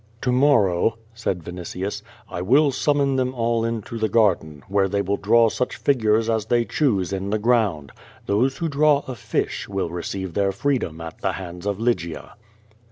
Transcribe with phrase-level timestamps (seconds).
[0.21, 5.15] "To morrow," said Vinitius, "I will summon them all into the garden, where they will
[5.17, 7.91] draw such figures as they choose in the ground.
[8.25, 12.33] Those who draw a fish will receive their free dom at the hands of Lygia."